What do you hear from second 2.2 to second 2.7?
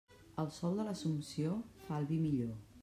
millor.